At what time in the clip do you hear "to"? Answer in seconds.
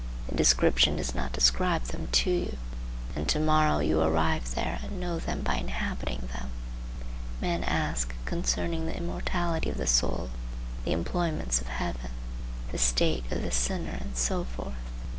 2.11-2.31, 3.29-3.39